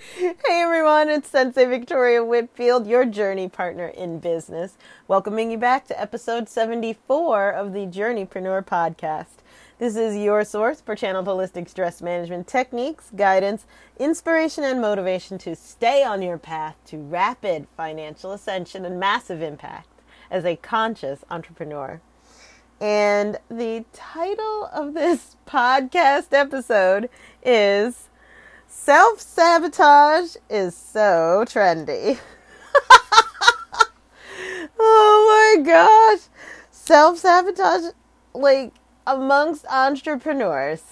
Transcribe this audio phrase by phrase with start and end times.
[0.00, 4.78] Hey everyone, it's Sensei Victoria Whitfield, your journey partner in business,
[5.08, 9.42] welcoming you back to episode 74 of the Journeypreneur podcast.
[9.80, 13.66] This is your source for channeled holistic stress management techniques, guidance,
[13.98, 19.88] inspiration, and motivation to stay on your path to rapid financial ascension and massive impact
[20.30, 22.00] as a conscious entrepreneur.
[22.80, 27.10] And the title of this podcast episode
[27.42, 28.07] is
[28.70, 32.18] Self sabotage is so trendy.
[34.78, 36.20] oh my gosh.
[36.70, 37.92] Self sabotage,
[38.34, 38.74] like
[39.06, 40.82] amongst entrepreneurs,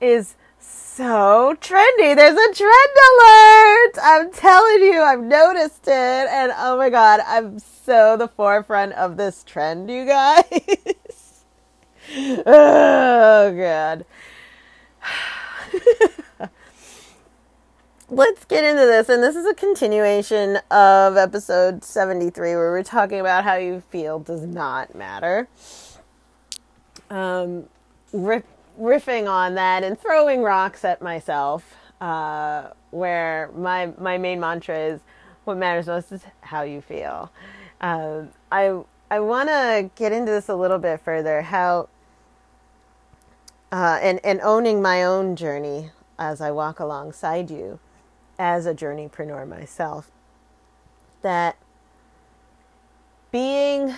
[0.00, 2.16] is so trendy.
[2.16, 3.98] There's a trend alert.
[4.02, 6.28] I'm telling you, I've noticed it.
[6.30, 10.44] And oh my God, I'm so the forefront of this trend, you guys.
[12.46, 14.06] oh God
[18.10, 19.08] let's get into this.
[19.08, 24.18] And this is a continuation of episode 73, where we're talking about how you feel
[24.18, 25.48] does not matter.
[27.08, 27.68] Um,
[28.12, 35.00] riffing on that and throwing rocks at myself, uh, where my, my main mantra is
[35.44, 37.30] what matters most is how you feel.
[37.80, 41.88] Um, I, I want to get into this a little bit further, how,
[43.70, 47.78] uh, and, and owning my own journey as I walk alongside you
[48.40, 50.10] as a journeypreneur myself
[51.20, 51.58] that
[53.30, 53.94] being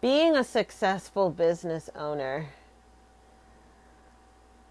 [0.00, 2.46] being a successful business owner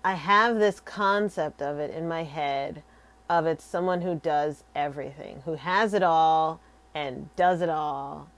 [0.08, 2.82] I have this concept of it in my head
[3.30, 6.62] of it's someone who does everything, who has it all
[6.96, 8.30] and does it all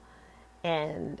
[0.64, 1.20] and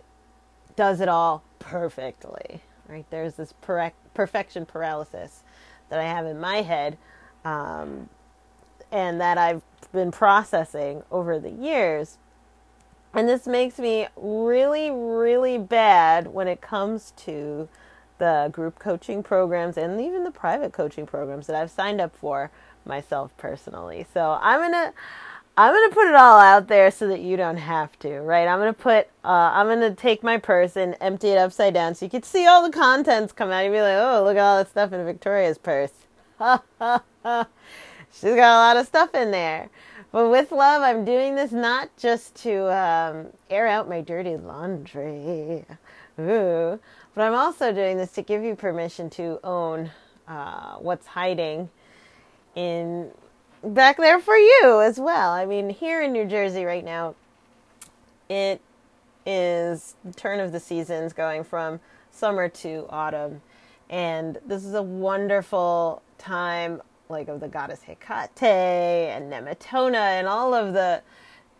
[0.74, 2.62] does it all perfectly.
[2.88, 3.06] Right?
[3.10, 5.44] There's this per- perfection paralysis
[5.88, 6.98] that I have in my head
[7.44, 8.08] um,
[8.92, 12.18] and that I've been processing over the years.
[13.12, 17.68] And this makes me really, really bad when it comes to
[18.18, 22.50] the group coaching programs and even the private coaching programs that I've signed up for
[22.84, 24.06] myself personally.
[24.12, 24.92] So I'm gonna
[25.56, 28.46] I'm gonna put it all out there so that you don't have to, right?
[28.46, 32.06] I'm gonna put uh, I'm gonna take my purse and empty it upside down so
[32.06, 33.64] you can see all the contents come out.
[33.64, 35.92] You'd be like, oh, look at all the stuff in Victoria's purse.
[38.12, 39.70] She's got a lot of stuff in there.
[40.12, 45.64] But with love, I'm doing this not just to um, air out my dirty laundry,
[46.18, 46.80] ooh,
[47.14, 49.90] but I'm also doing this to give you permission to own
[50.26, 51.70] uh, what's hiding
[52.56, 53.10] in
[53.62, 55.30] back there for you as well.
[55.30, 57.14] I mean, here in New Jersey right now,
[58.28, 58.60] it
[59.26, 61.78] is turn of the seasons going from
[62.10, 63.42] summer to autumn.
[63.88, 70.54] And this is a wonderful time like of the goddess Hecate and Nemetona and all
[70.54, 71.02] of the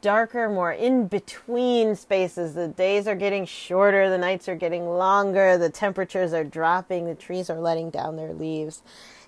[0.00, 2.54] darker, more in between spaces.
[2.54, 7.14] The days are getting shorter, the nights are getting longer, the temperatures are dropping, the
[7.14, 8.82] trees are letting down their leaves.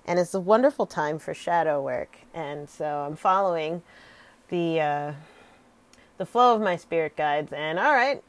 [0.05, 2.17] And it's a wonderful time for shadow work.
[2.33, 3.83] And so I'm following
[4.49, 5.13] the uh,
[6.17, 8.23] the flow of my spirit guides and all right,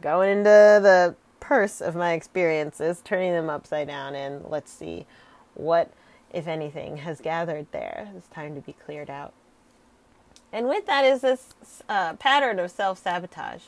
[0.00, 5.06] going into the purse of my experiences, turning them upside down and let's see
[5.54, 5.92] what
[6.32, 8.10] if anything, has gathered there.
[8.16, 9.32] It's time to be cleared out.
[10.52, 11.54] And with that is this
[11.88, 13.64] uh, pattern of self sabotage.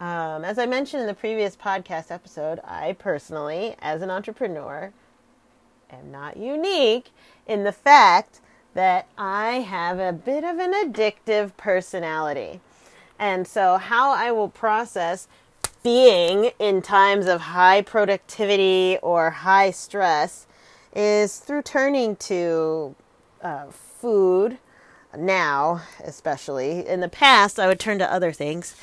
[0.00, 4.92] Um, as I mentioned in the previous podcast episode, I personally, as an entrepreneur,
[5.90, 7.10] am not unique
[7.46, 8.40] in the fact
[8.74, 12.60] that I have a bit of an addictive personality.
[13.18, 15.26] And so, how I will process
[15.82, 20.46] being in times of high productivity or high stress
[20.98, 22.92] is through turning to
[23.40, 24.58] uh, food
[25.16, 26.84] now, especially.
[26.88, 28.74] In the past, I would turn to other things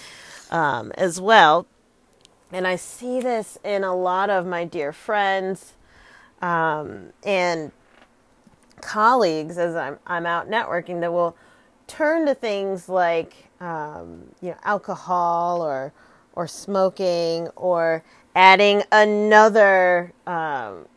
[0.50, 1.68] um, as well.
[2.54, 5.74] And I see this in a lot of my dear friends
[6.42, 7.74] um, and
[8.80, 11.36] colleagues as I'm, I'm out networking that will
[11.88, 15.92] turn to things like um, you know alcohol or
[16.34, 18.04] or smoking or
[18.36, 20.88] adding another um,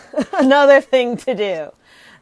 [0.38, 1.70] another thing to do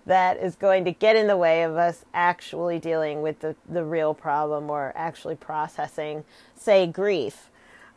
[0.07, 3.85] that is going to get in the way of us actually dealing with the, the
[3.85, 6.25] real problem or actually processing,
[6.57, 7.51] say, grief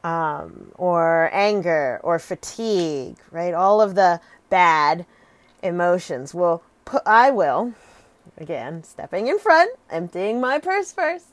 [0.03, 3.53] um, or anger or fatigue, right?
[3.53, 5.05] All of the bad
[5.63, 6.63] emotions will
[7.05, 7.73] I will,
[8.37, 11.27] again, stepping in front, emptying my purse first,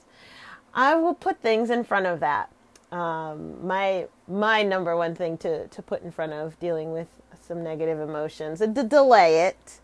[0.72, 2.50] I will put things in front of that.
[2.92, 7.08] Um, my my number one thing to, to put in front of dealing with
[7.50, 9.81] some negative emotions and to delay it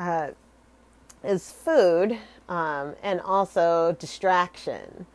[0.00, 0.30] uh,
[1.22, 2.18] is food
[2.48, 5.06] um, and also distraction.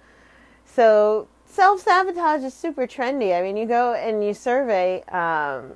[0.65, 3.37] So self sabotage is super trendy.
[3.37, 5.73] I mean, you go and you survey um,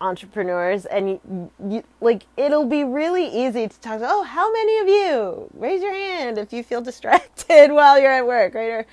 [0.00, 4.00] entrepreneurs, and you, you, like it'll be really easy to talk.
[4.02, 8.26] Oh, how many of you raise your hand if you feel distracted while you're at
[8.26, 8.70] work, right?
[8.70, 8.86] Or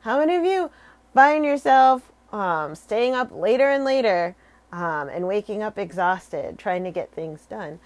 [0.00, 0.70] how many of you
[1.14, 4.36] find yourself um, staying up later and later
[4.72, 7.80] um, and waking up exhausted trying to get things done?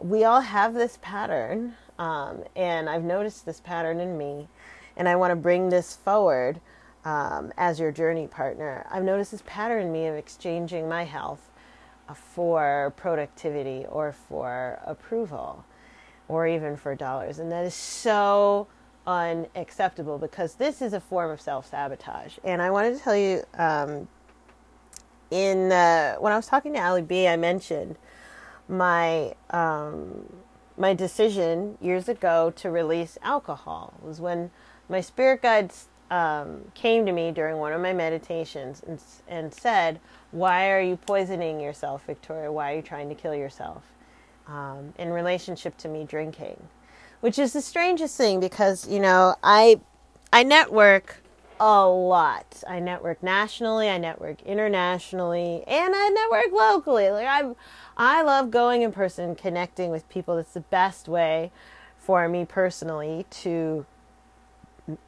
[0.00, 4.48] We all have this pattern, um, and I've noticed this pattern in me
[4.96, 6.60] and I want to bring this forward
[7.04, 8.86] um, as your journey partner.
[8.90, 11.50] I've noticed this pattern in me of exchanging my health
[12.08, 15.64] uh, for productivity or for approval
[16.28, 17.38] or even for dollars.
[17.38, 18.68] And that is so
[19.06, 22.38] unacceptable because this is a form of self sabotage.
[22.44, 24.08] And I wanted to tell you um,
[25.32, 27.96] in uh, when I was talking to Ali B, I mentioned
[28.68, 30.32] my um,
[30.76, 34.50] my decision years ago to release alcohol it was when
[34.88, 39.98] my spirit guides um, came to me during one of my meditations and, and said,
[40.30, 42.52] Why are you poisoning yourself, Victoria?
[42.52, 43.82] Why are you trying to kill yourself?
[44.46, 46.60] Um, in relationship to me drinking,
[47.20, 49.80] which is the strangest thing because, you know, I,
[50.32, 51.21] I network
[51.64, 52.64] a lot.
[52.68, 57.08] I network nationally, I network internationally, and I network locally.
[57.10, 57.54] Like I
[57.96, 60.38] I love going in person, connecting with people.
[60.38, 61.52] It's the best way
[61.96, 63.86] for me personally to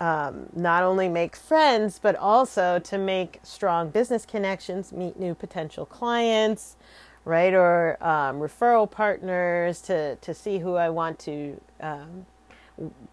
[0.00, 5.84] um, not only make friends, but also to make strong business connections, meet new potential
[5.84, 6.76] clients,
[7.24, 7.52] right?
[7.52, 12.26] Or um, referral partners to, to see who I want to um,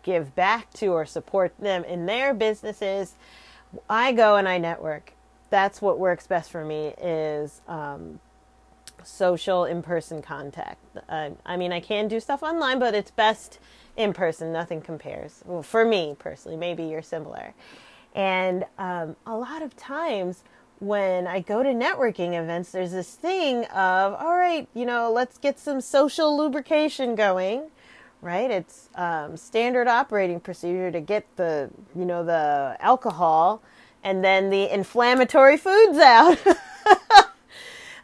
[0.03, 3.15] give back to or support them in their businesses.
[3.89, 5.13] I go and I network.
[5.49, 8.19] That's what works best for me is um,
[9.03, 10.83] social in-person contact.
[11.09, 13.59] Uh, I mean, I can do stuff online, but it's best
[13.97, 14.51] in person.
[14.51, 15.41] Nothing compares.
[15.45, 17.53] Well, for me personally, maybe you're similar.
[18.15, 20.43] And um, a lot of times
[20.79, 25.37] when I go to networking events, there's this thing of, all right, you know, let's
[25.37, 27.69] get some social lubrication going,
[28.21, 28.49] right?
[28.51, 33.61] It's um, standard operating procedure to get the, you know, the alcohol
[34.03, 36.37] and then the inflammatory foods out.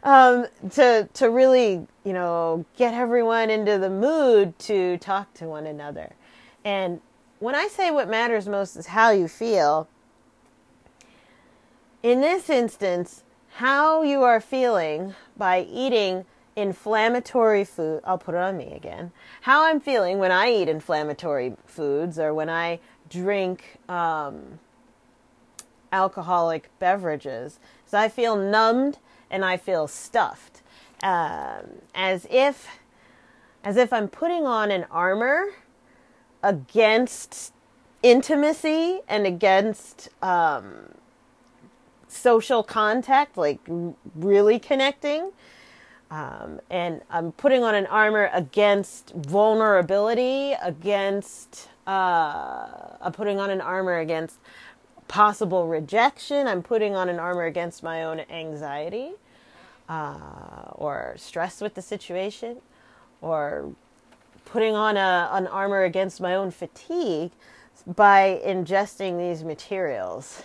[0.02, 5.66] um, to to really you know get everyone into the mood to talk to one
[5.66, 6.14] another.
[6.64, 7.00] And
[7.38, 9.88] when I say what matters most is how you feel,
[12.02, 13.22] in this instance,
[13.56, 16.24] how you are feeling by eating
[16.58, 18.00] inflammatory food.
[18.04, 19.12] I'll put it on me again.
[19.42, 24.58] How I'm feeling when I eat inflammatory foods or when I drink um,
[25.92, 27.60] alcoholic beverages.
[27.86, 28.98] So I feel numbed
[29.30, 30.62] and I feel stuffed,
[31.02, 32.66] um, as if
[33.62, 35.46] as if I'm putting on an armor
[36.42, 37.52] against
[38.02, 40.94] intimacy and against um,
[42.08, 43.60] social contact, like
[44.14, 45.32] really connecting.
[46.10, 53.60] Um, and I'm putting on an armor against vulnerability, against, uh, I'm putting on an
[53.60, 54.38] armor against
[55.06, 56.46] possible rejection.
[56.46, 59.12] I'm putting on an armor against my own anxiety
[59.88, 62.58] uh, or stress with the situation
[63.20, 63.72] or
[64.44, 67.32] putting on a, an armor against my own fatigue
[67.86, 70.42] by ingesting these materials.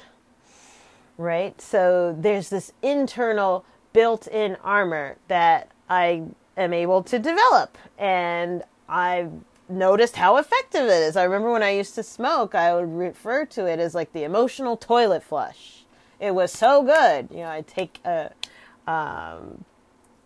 [1.17, 1.62] Right?
[1.62, 6.24] So there's this internal built in armor that I
[6.58, 7.78] am able to develop.
[7.98, 9.32] And I've
[9.70, 11.16] noticed how effective it is.
[11.16, 14.24] I remember when I used to smoke, I would refer to it as like the
[14.24, 15.86] emotional toilet flush.
[16.20, 17.30] It was so good.
[17.32, 18.32] You know, I'd take a,
[18.88, 19.66] um,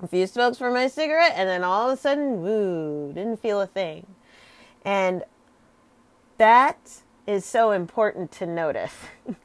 [0.01, 3.61] a few smokes for my cigarette, and then all of a sudden, woo, didn't feel
[3.61, 4.05] a thing.
[4.85, 5.23] And
[6.37, 8.93] that is so important to notice.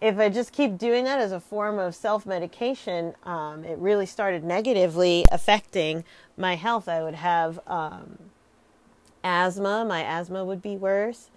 [0.00, 4.06] if I just keep doing that as a form of self medication, um, it really
[4.06, 6.04] started negatively affecting
[6.36, 6.88] my health.
[6.88, 8.18] I would have um,
[9.24, 9.84] asthma.
[9.84, 11.30] My asthma would be worse.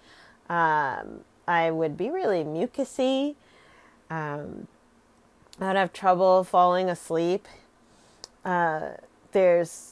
[0.48, 3.34] Um, I would be really mucusy.
[4.10, 4.68] Um,
[5.60, 7.46] I'd have trouble falling asleep.
[8.44, 8.90] Uh,
[9.32, 9.91] there's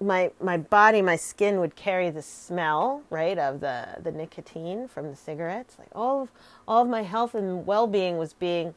[0.00, 5.10] my my body, my skin would carry the smell, right, of the the nicotine from
[5.10, 5.76] the cigarettes.
[5.78, 6.32] Like all of
[6.66, 8.74] all of my health and well being was being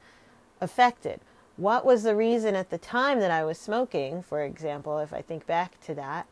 [0.59, 1.19] affected.
[1.57, 5.21] What was the reason at the time that I was smoking, for example, if I
[5.21, 6.27] think back to that,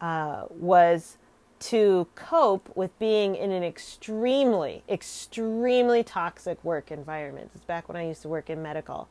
[0.00, 1.16] uh, was
[1.60, 7.50] to cope with being in an extremely, extremely toxic work environment.
[7.54, 9.08] It's back when I used to work in medical.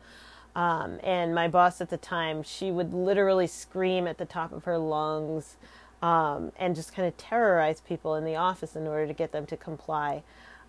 [0.56, 4.66] Um, and my boss at the time, she would literally scream at the top of
[4.66, 5.56] her lungs
[6.02, 9.46] um, and just kind of terrorize people in the office in order to get them
[9.48, 10.22] to comply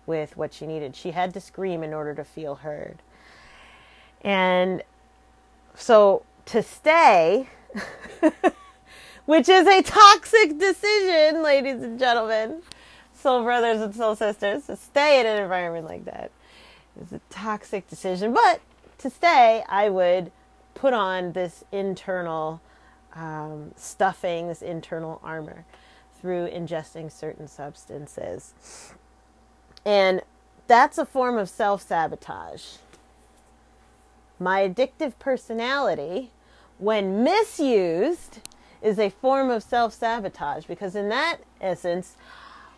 [0.05, 0.95] with what she needed.
[0.95, 3.01] She had to scream in order to feel heard.
[4.21, 4.81] And
[5.75, 7.49] so to stay,
[9.25, 12.61] which is a toxic decision, ladies and gentlemen,
[13.13, 16.31] soul brothers and soul sisters, to stay in an environment like that
[17.01, 18.33] is a toxic decision.
[18.33, 18.61] But
[19.05, 20.31] to stay, I would
[20.73, 22.59] put on this internal
[23.13, 25.63] um, stuffing, this internal armor
[26.19, 28.95] through ingesting certain substances.
[29.85, 30.23] And
[30.65, 32.77] that's a form of self sabotage.
[34.39, 36.31] My addictive personality,
[36.79, 38.39] when misused,
[38.81, 42.17] is a form of self sabotage because, in that essence,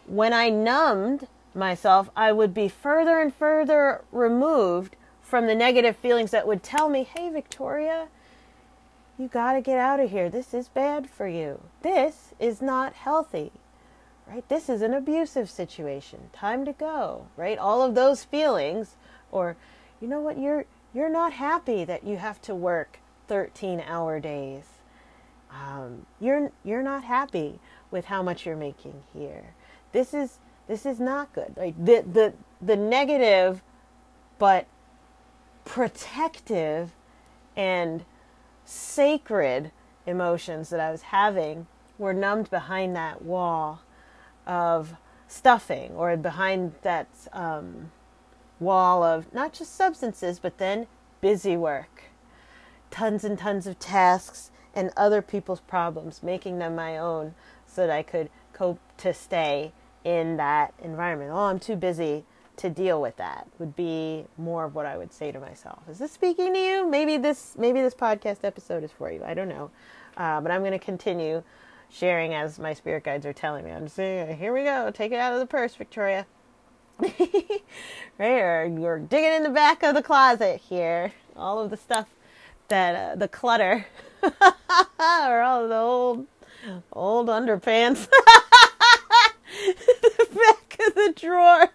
[0.06, 6.32] when I numbed myself, I would be further and further removed from the negative feelings
[6.32, 8.08] that would tell me, hey, Victoria,
[9.20, 10.30] you got to get out of here.
[10.30, 11.60] This is bad for you.
[11.82, 13.52] This is not healthy.
[14.26, 14.48] Right?
[14.48, 16.30] This is an abusive situation.
[16.34, 17.28] Time to go.
[17.36, 17.58] Right?
[17.58, 18.96] All of those feelings
[19.32, 19.58] or
[20.00, 24.64] you know what you're you're not happy that you have to work 13 hour days.
[25.52, 27.60] Um, you're you're not happy
[27.92, 29.54] with how much you're making here.
[29.92, 31.54] This is this is not good.
[31.58, 33.62] Like the the the negative
[34.40, 34.68] but
[35.68, 36.94] protective
[37.56, 38.06] and
[38.64, 39.72] sacred
[40.06, 43.82] emotions that I was having were numbed behind that wall
[44.46, 44.96] of
[45.28, 47.92] stuffing or behind that um,
[48.62, 50.88] wall of not just substances, but then
[51.20, 52.06] busy work,
[52.90, 57.94] tons and tons of tasks and other people's problems, making them my own so that
[57.94, 59.74] I could cope to stay
[60.06, 61.32] in that environment.
[61.34, 62.24] Oh, I'm too busy
[62.58, 65.80] to deal with that would be more of what I would say to myself.
[65.90, 66.90] Is this speaking to you?
[66.90, 69.24] Maybe this maybe this podcast episode is for you.
[69.24, 69.72] I don't know,
[70.18, 71.44] uh, but I'm going to continue
[71.90, 73.72] sharing as my spirit guides are telling me.
[73.72, 76.26] I'm saying, here we go, take it out of the purse, Victoria.
[77.00, 77.62] right,
[78.20, 81.14] or you're digging in the back of the closet here.
[81.36, 82.08] All of the stuff
[82.70, 83.86] that uh, the clutter,
[84.24, 86.28] or all of the old
[86.92, 88.08] old underpants.
[89.66, 91.70] the back of the drawer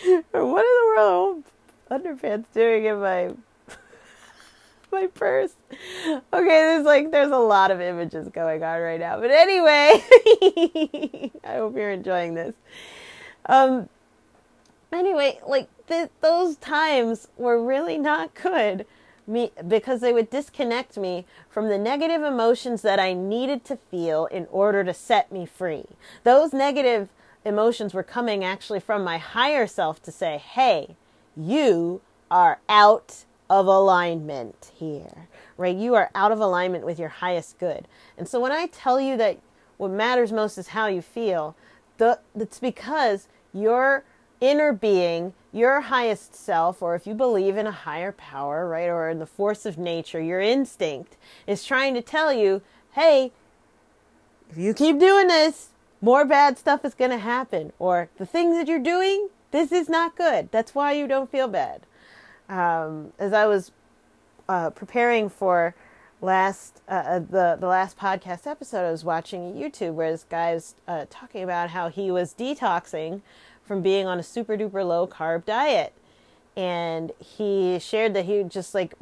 [0.30, 1.44] what in the world
[1.90, 3.30] underpants doing in my
[4.92, 5.52] my purse?
[6.32, 9.20] Okay, there's like there's a lot of images going on right now.
[9.20, 10.02] But anyway,
[11.44, 12.54] I hope you're enjoying this.
[13.46, 13.88] Um
[14.92, 18.86] anyway, like th- those times were really not good
[19.26, 24.26] me because they would disconnect me from the negative emotions that I needed to feel
[24.26, 25.84] in order to set me free.
[26.24, 27.08] Those negative
[27.44, 30.96] emotions were coming actually from my higher self to say, hey,
[31.36, 35.76] you are out of alignment here, right?
[35.76, 37.88] You are out of alignment with your highest good.
[38.16, 39.38] And so when I tell you that
[39.76, 41.56] what matters most is how you feel,
[41.98, 44.04] the, it's because your
[44.40, 49.08] inner being, your highest self, or if you believe in a higher power, right, or
[49.08, 51.16] in the force of nature, your instinct
[51.46, 53.32] is trying to tell you, hey,
[54.50, 55.70] if you keep doing this,
[56.00, 57.72] more bad stuff is going to happen.
[57.78, 60.50] Or the things that you're doing, this is not good.
[60.50, 61.82] That's why you don't feel bad.
[62.48, 63.72] Um, as I was
[64.48, 65.74] uh, preparing for
[66.20, 70.54] last uh, uh, the the last podcast episode, I was watching YouTube where this guy
[70.54, 73.22] was uh, talking about how he was detoxing
[73.64, 75.92] from being on a super duper low carb diet,
[76.56, 78.94] and he shared that he just like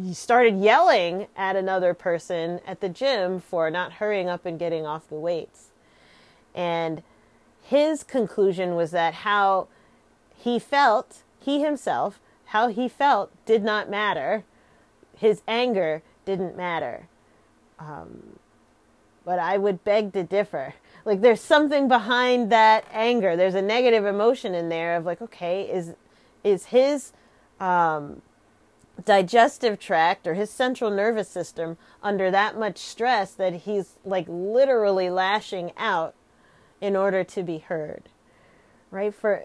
[0.00, 4.86] he started yelling at another person at the gym for not hurrying up and getting
[4.86, 5.70] off the weights.
[6.54, 7.02] And
[7.62, 9.68] his conclusion was that how
[10.36, 14.44] he felt, he himself, how he felt did not matter.
[15.16, 17.08] His anger didn't matter.
[17.78, 18.38] Um,
[19.24, 20.74] but I would beg to differ.
[21.04, 23.36] Like there's something behind that anger.
[23.36, 25.94] There's a negative emotion in there of like, okay, is
[26.42, 27.12] is his
[27.58, 28.20] um,
[29.02, 35.10] digestive tract or his central nervous system under that much stress that he's like literally
[35.10, 36.14] lashing out
[36.84, 38.02] in order to be heard
[38.94, 39.14] right?
[39.14, 39.42] For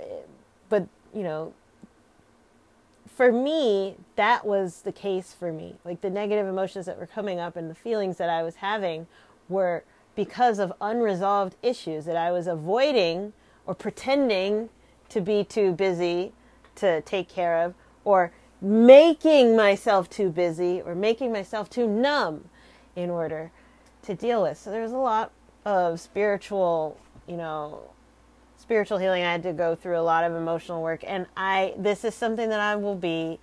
[0.69, 1.53] but you know
[3.15, 5.75] for me that was the case for me.
[5.84, 9.08] Like the negative emotions that were coming up and the feelings that i was having
[9.50, 9.84] were
[10.15, 13.34] because of unresolved issues that i was avoiding
[13.65, 14.69] or pretending
[15.10, 16.31] to be too busy
[16.75, 17.74] to take care of
[18.05, 18.31] or
[18.62, 22.46] making myself too busy or making myself too numb
[22.96, 23.51] in order
[24.03, 24.58] to deal with.
[24.58, 25.31] So there was a lot
[25.65, 26.98] of spiritual
[27.29, 27.81] you know,
[28.57, 31.03] spiritual healing, I had to go through a lot of emotional work.
[31.05, 33.39] And I, this is something that I will be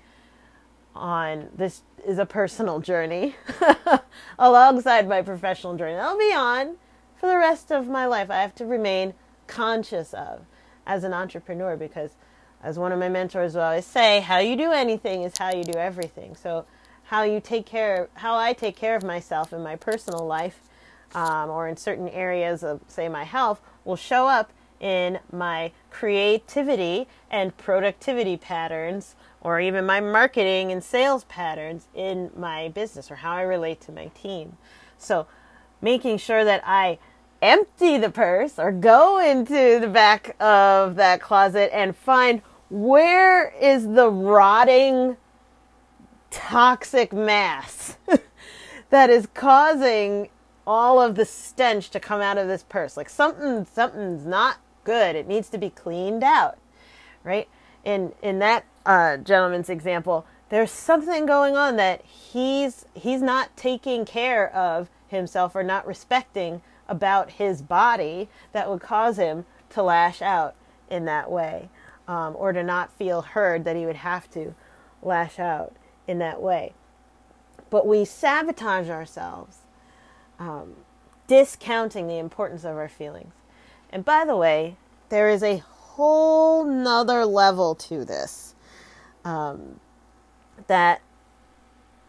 [0.94, 1.48] on.
[1.54, 3.36] This is a personal journey
[4.38, 5.94] alongside my professional journey.
[5.94, 6.76] I'll be on
[7.16, 8.30] for the rest of my life.
[8.30, 9.14] I have to remain
[9.46, 10.42] conscious of
[10.86, 12.10] as an entrepreneur because
[12.62, 15.64] as one of my mentors will always say, how you do anything is how you
[15.64, 16.34] do everything.
[16.34, 16.66] So
[17.04, 20.60] how you take care, how I take care of myself in my personal life,
[21.14, 27.06] um, or in certain areas of, say, my health, will show up in my creativity
[27.30, 33.32] and productivity patterns, or even my marketing and sales patterns in my business, or how
[33.32, 34.56] I relate to my team.
[34.98, 35.26] So,
[35.80, 36.98] making sure that I
[37.42, 43.86] empty the purse or go into the back of that closet and find where is
[43.86, 45.16] the rotting
[46.30, 47.96] toxic mass
[48.90, 50.28] that is causing
[50.66, 52.96] all of the stench to come out of this purse.
[52.96, 55.16] Like something something's not good.
[55.16, 56.58] It needs to be cleaned out.
[57.24, 57.48] Right?
[57.84, 64.04] In in that uh, gentleman's example, there's something going on that he's he's not taking
[64.04, 70.22] care of himself or not respecting about his body that would cause him to lash
[70.22, 70.54] out
[70.88, 71.68] in that way
[72.08, 74.54] um, or to not feel heard that he would have to
[75.02, 75.74] lash out
[76.06, 76.72] in that way.
[77.70, 79.58] But we sabotage ourselves,
[80.38, 80.74] um,
[81.26, 83.32] discounting the importance of our feelings.
[83.90, 84.76] And by the way,
[85.08, 88.54] there is a whole nother level to this
[89.24, 89.80] um,
[90.66, 91.00] that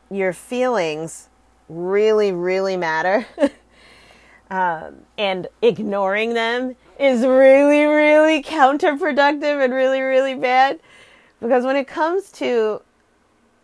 [0.09, 1.29] your feelings
[1.69, 3.25] really, really matter.
[4.49, 10.79] um, and ignoring them is really, really counterproductive and really, really bad.
[11.39, 12.81] Because when it comes to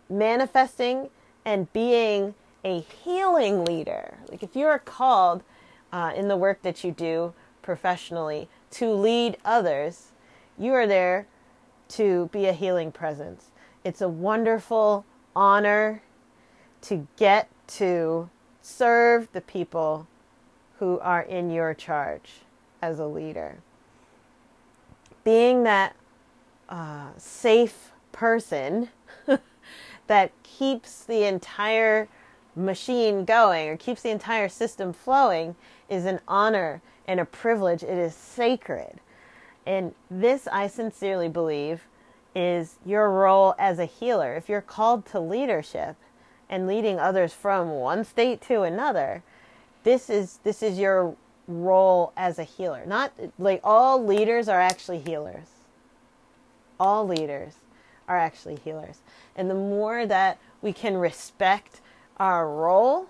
[0.08, 1.08] manifesting
[1.44, 4.18] and being a healing leader.
[4.30, 5.42] Like if you are called
[5.92, 10.12] uh, in the work that you do professionally to lead others,
[10.58, 11.26] you are there
[11.88, 13.50] to be a healing presence.
[13.84, 15.04] It's a wonderful
[15.36, 16.02] honor
[16.82, 18.30] to get to
[18.62, 20.06] serve the people
[20.78, 22.32] who are in your charge
[22.80, 23.58] as a leader.
[25.22, 25.94] Being that
[26.68, 28.88] uh, safe person
[30.06, 32.08] that keeps the entire
[32.56, 35.56] machine going or keeps the entire system flowing
[35.88, 37.82] is an honor and a privilege.
[37.82, 39.00] It is sacred.
[39.66, 41.86] And this, I sincerely believe,
[42.34, 44.34] is your role as a healer.
[44.34, 45.96] If you're called to leadership
[46.48, 49.22] and leading others from one state to another,
[49.84, 51.14] this is this is your
[51.46, 52.84] role as a healer.
[52.86, 55.46] Not like all leaders are actually healers.
[56.80, 57.54] All leaders
[58.08, 58.98] are actually healers.
[59.36, 61.80] And the more that we can respect
[62.18, 63.08] our role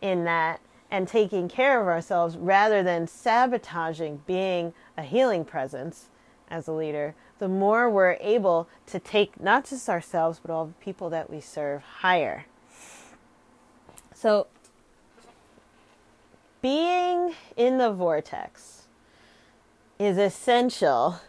[0.00, 6.06] in that and taking care of ourselves rather than sabotaging being a healing presence
[6.48, 10.84] as a leader, the more we're able to take not just ourselves, but all the
[10.84, 12.46] people that we serve higher.
[14.12, 14.48] So,
[16.60, 18.88] being in the vortex
[19.98, 21.20] is essential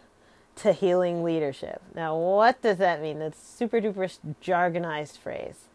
[0.56, 1.80] to healing leadership.
[1.94, 3.18] Now, what does that mean?
[3.18, 5.68] That's super duper jargonized phrase.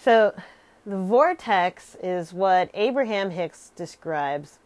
[0.00, 0.32] So,
[0.86, 4.60] the vortex is what Abraham Hicks describes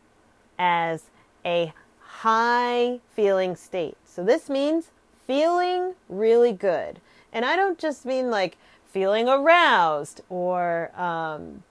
[0.58, 1.04] as
[1.44, 3.96] a high feeling state.
[4.04, 4.90] So, this means
[5.26, 7.00] feeling really good.
[7.32, 11.62] And I don't just mean like feeling aroused or um,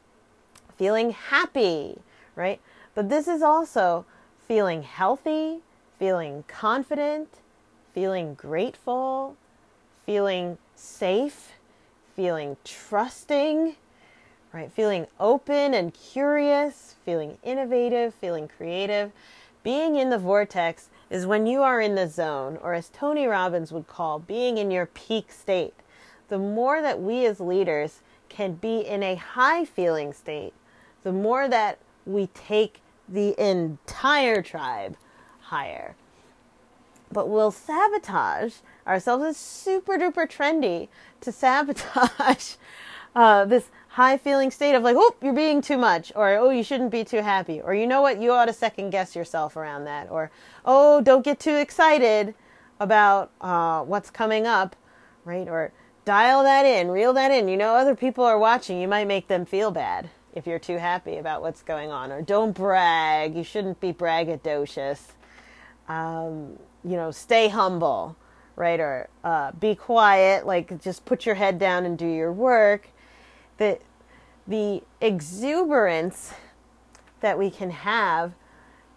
[0.76, 2.00] feeling happy,
[2.36, 2.60] right?
[2.96, 4.06] But this is also
[4.48, 5.60] feeling healthy,
[6.00, 7.30] feeling confident,
[7.94, 9.38] feeling grateful,
[10.08, 11.52] feeling safe,
[12.22, 13.76] feeling trusting,
[14.54, 14.72] right?
[14.72, 19.12] Feeling open and curious, feeling innovative, feeling creative.
[19.64, 23.72] Being in the vortex is when you are in the zone, or as Tony Robbins
[23.72, 25.74] would call, being in your peak state.
[26.28, 30.54] The more that we as leaders can be in a high feeling state,
[31.02, 34.96] the more that we take the entire tribe
[35.40, 35.96] higher.
[37.12, 38.58] But we'll sabotage
[38.88, 39.24] ourselves.
[39.26, 40.88] It's super duper trendy
[41.22, 42.56] to sabotage
[43.16, 46.64] uh, this high feeling state of like, oh, you're being too much, or oh, you
[46.64, 49.84] shouldn't be too happy, or you know what, you ought to second guess yourself around
[49.86, 50.32] that, or
[50.66, 52.34] oh, don't get too excited
[52.80, 54.76] about uh, what's coming up,
[55.26, 55.48] right?
[55.48, 55.74] Or
[56.06, 57.48] dial that in, reel that in.
[57.48, 60.78] You know, other people are watching, you might make them feel bad if you're too
[60.78, 65.00] happy about what's going on, or don't brag, you shouldn't be braggadocious.
[65.90, 68.16] Um, you know, stay humble,
[68.56, 68.80] right?
[68.80, 72.88] Or uh, be quiet, like just put your head down and do your work.
[73.58, 73.80] The,
[74.48, 76.34] the exuberance
[77.22, 78.34] that we can have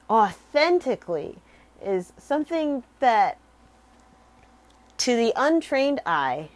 [0.09, 1.39] authentically
[1.83, 3.39] is something that
[4.99, 6.49] to the untrained eye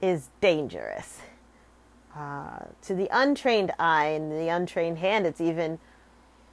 [0.00, 1.20] is dangerous.
[2.16, 5.78] Uh, to the untrained eye and the untrained hand, it's even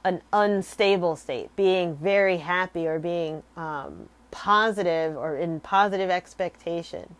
[0.04, 7.16] an unstable state, being very happy or being um, positive or in positive expectation.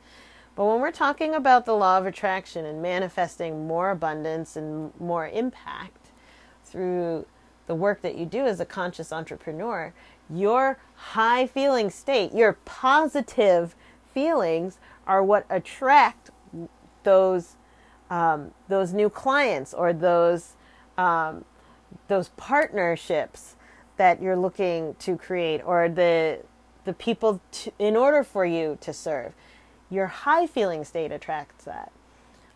[0.54, 5.28] But when we're talking about the law of attraction and manifesting more abundance and more
[5.28, 6.10] impact
[6.64, 7.26] through
[7.66, 9.94] the work that you do as a conscious entrepreneur,
[10.28, 13.76] your high feeling state, your positive
[14.12, 16.30] feelings are what attract
[17.04, 17.54] those
[18.10, 20.56] um, those new clients or those
[20.96, 21.44] um,
[22.08, 23.54] those partnerships
[23.96, 26.40] that you're looking to create or the
[26.88, 29.34] the people to, in order for you to serve.
[29.90, 31.92] Your high feeling state attracts that.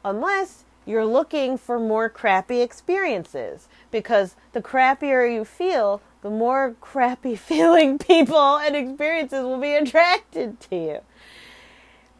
[0.02, 7.36] Unless you're looking for more crappy experiences because the crappier you feel the more crappy
[7.36, 10.98] feeling people and experiences will be attracted to you.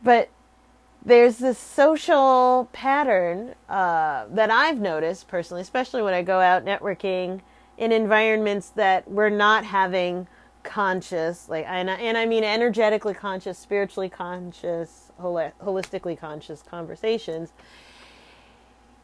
[0.05, 0.29] But
[1.05, 7.41] there's this social pattern uh, that I've noticed personally, especially when I go out networking
[7.79, 10.29] in environments that we're not having
[10.63, 17.53] conscious, like, and, and I mean energetically conscious, spiritually conscious, holistically conscious conversations.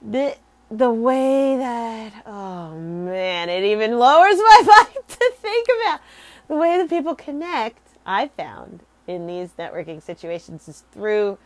[0.02, 0.36] The
[0.70, 6.00] the way that oh man, it even lowers my vibe to think about
[6.46, 7.80] the way that people connect.
[8.06, 11.38] I found in these networking situations is through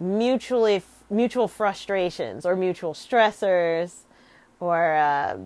[0.00, 4.00] mutually mutual frustrations or mutual stressors
[4.60, 5.38] or uh,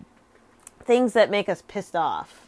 [0.80, 2.47] things that make us pissed off.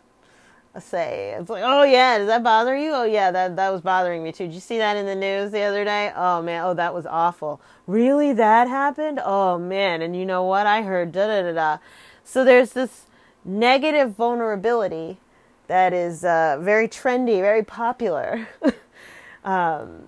[0.78, 2.92] Say it's like, oh yeah, does that bother you?
[2.92, 4.46] Oh yeah, that that was bothering me too.
[4.46, 6.12] Did you see that in the news the other day?
[6.14, 7.60] Oh man, oh that was awful.
[7.88, 9.20] Really, that happened?
[9.24, 10.66] Oh man, and you know what?
[10.68, 11.78] I heard da da da da.
[12.22, 13.06] So there's this
[13.44, 15.18] negative vulnerability
[15.66, 18.46] that is uh, very trendy, very popular.
[19.44, 20.04] um,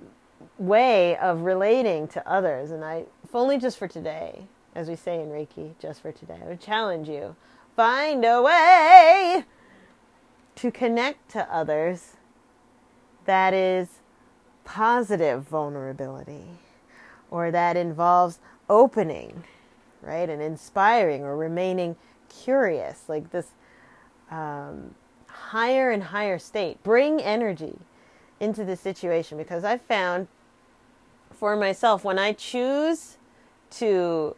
[0.59, 2.71] way of relating to others.
[2.71, 6.39] And I, if only just for today, as we say in Reiki, just for today,
[6.43, 7.35] I would challenge you
[7.77, 9.45] find a way
[10.63, 12.13] to connect to others
[13.25, 13.89] that is
[14.65, 16.45] positive vulnerability
[17.33, 18.39] or that involves
[18.71, 19.43] opening,
[20.03, 20.31] right?
[20.31, 21.97] And inspiring or remaining
[22.29, 23.49] curious, like this
[24.31, 24.95] um,
[25.27, 26.81] higher and higher state.
[26.85, 27.77] Bring energy
[28.39, 30.29] into the situation because I've found
[31.33, 33.17] for myself when I choose
[33.71, 34.37] to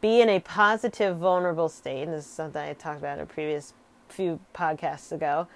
[0.00, 3.26] be in a positive, vulnerable state, and this is something I talked about in a
[3.26, 3.74] previous
[4.12, 5.48] few podcasts ago,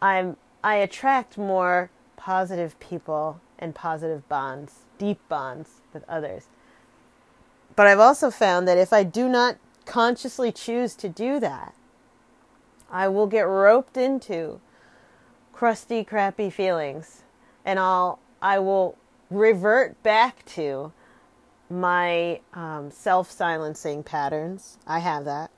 [0.00, 6.46] I'm I attract more positive people and positive bonds, deep bonds with others.
[7.76, 11.74] But I've also found that if I do not consciously choose to do that,
[12.90, 14.60] I will get roped into
[15.52, 17.22] crusty, crappy feelings,
[17.64, 18.96] and I'll I will
[19.30, 20.92] revert back to
[21.70, 24.78] my um, self silencing patterns.
[24.86, 25.50] I have that.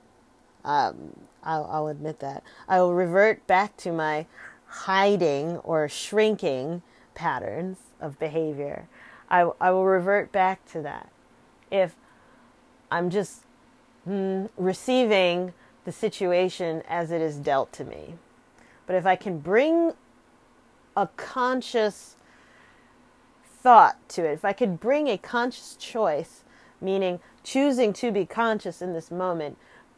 [0.63, 2.43] Um, I'll, I'll admit that.
[2.67, 4.25] I will revert back to my
[4.67, 6.81] hiding or shrinking
[7.15, 8.87] patterns of behavior.
[9.29, 11.09] I, I will revert back to that.
[11.71, 11.95] If
[12.91, 13.43] I'm just
[14.07, 15.53] mm, receiving
[15.85, 18.15] the situation as it is dealt to me.
[18.85, 19.93] But if I can bring
[20.95, 22.15] a conscious
[23.61, 26.43] thought to it, if I could bring a conscious choice,
[26.81, 29.57] meaning choosing to be conscious in this moment,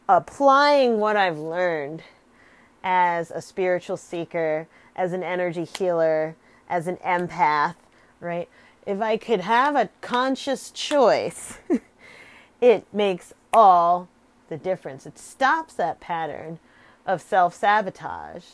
[0.10, 2.02] applying what I've learned
[2.84, 6.36] as a spiritual seeker, as an energy healer,
[6.68, 7.76] as an empath,
[8.20, 8.50] right?
[8.88, 11.60] If I could have a conscious choice,
[12.62, 14.10] it makes all
[14.48, 15.06] the difference.
[15.06, 16.58] It stops that pattern
[17.06, 18.46] of self sabotage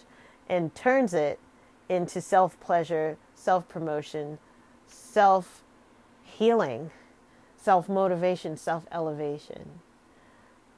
[0.50, 1.40] and turns it
[1.88, 4.40] into self pleasure, self promotion,
[4.88, 5.64] self
[6.22, 6.92] healing,
[7.56, 9.80] self motivation, self elevation,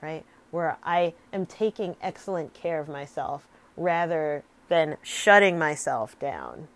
[0.02, 0.24] right?
[0.58, 6.68] Where I am taking excellent care of myself rather than shutting myself down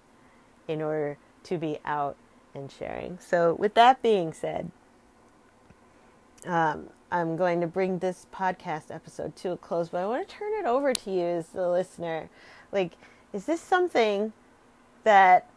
[0.67, 2.15] in order to be out
[2.53, 3.17] and sharing.
[3.19, 4.69] So, with that being said,
[6.45, 10.35] um, I'm going to bring this podcast episode to a close, but I want to
[10.35, 12.29] turn it over to you as the listener.
[12.71, 12.93] Like,
[13.33, 14.31] is this something
[15.03, 15.49] that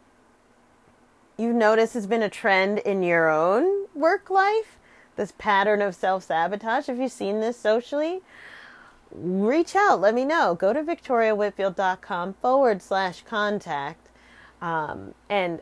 [1.37, 4.79] you notice has been a trend in your own work life?
[5.15, 6.87] This pattern of self sabotage?
[6.87, 8.21] Have you seen this socially?
[9.11, 10.55] Reach out, let me know.
[10.55, 14.09] Go to victoriawhitfield.com forward slash contact
[14.61, 15.61] um, and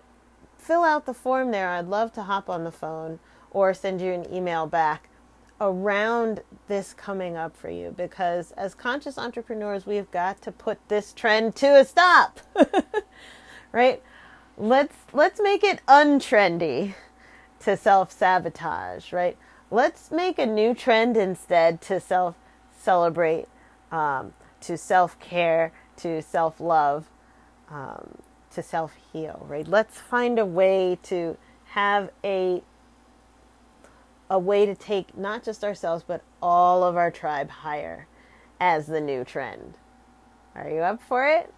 [0.58, 1.70] fill out the form there.
[1.70, 3.20] I'd love to hop on the phone
[3.52, 5.10] or send you an email back
[5.62, 11.14] around this coming up for you because as conscious entrepreneurs, we've got to put this
[11.14, 12.40] trend to a stop.
[13.72, 14.02] right?
[14.58, 16.94] let's let's make it untrendy
[17.60, 19.38] to self-sabotage, right?
[19.74, 22.36] Let's make a new trend instead to self
[22.78, 23.48] celebrate
[23.92, 27.10] um, to self care, to self love,
[27.72, 28.20] um,
[28.54, 29.68] to self heal, right?
[29.68, 31.38] Let's find a way to
[31.70, 32.62] have a
[34.30, 38.06] a way to take not just ourselves but all of our tribe higher
[38.60, 39.80] as the new trend.
[40.54, 41.52] Are you up for it?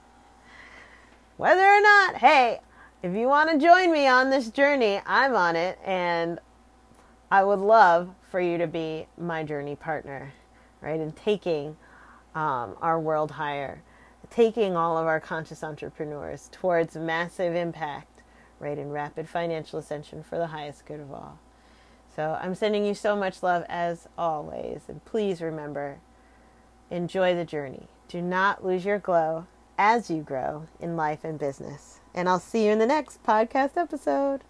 [1.36, 2.62] Whether or not, hey,
[3.04, 6.40] if you want to join me on this journey, I'm on it and
[7.36, 10.34] I would love for you to be my journey partner,
[10.80, 11.02] right?
[11.02, 11.76] In taking
[12.34, 13.82] um, our world higher,
[14.30, 18.22] taking all of our conscious entrepreneurs towards massive impact,
[18.58, 18.78] right?
[18.78, 21.38] In rapid financial ascension for the highest good of all.
[22.16, 24.84] So I'm sending you so much love as always.
[24.88, 25.98] And please remember
[26.90, 27.90] enjoy the journey.
[28.08, 29.46] Do not lose your glow
[29.78, 32.00] as you grow in life and business.
[32.14, 34.46] And I'll see you in the next podcast episode.